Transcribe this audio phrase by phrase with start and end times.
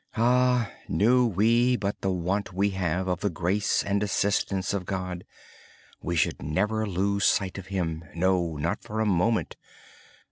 [0.17, 0.71] Ah!
[0.87, 5.25] knew we but the want we have of the grace and assistance of God,
[6.01, 9.57] we would never lose sight of Him, no, not for a moment.